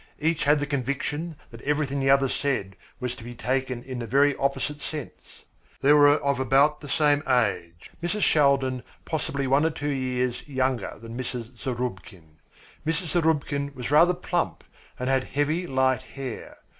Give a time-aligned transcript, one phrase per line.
[0.19, 4.07] Each had the conviction that everything the other said was to be taken in the
[4.07, 5.45] very opposite sense.
[5.81, 8.23] They were of about the same age, Mrs.
[8.23, 11.55] Shaldin possibly one or two years younger than Mrs.
[11.55, 12.37] Zarubkin.
[12.83, 13.09] Mrs.
[13.13, 14.63] Zarubkin was rather plump,
[14.97, 16.57] and had heavy light hair.